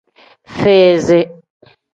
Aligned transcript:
Fizi. 0.59 1.19